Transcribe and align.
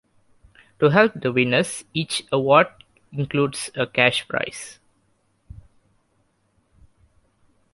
To 0.79 0.89
help 0.89 1.13
the 1.13 1.31
winners, 1.31 1.83
each 1.93 2.23
award 2.31 2.65
includes 3.11 3.69
a 3.75 3.85
cash 3.85 4.27
prize. 4.27 4.79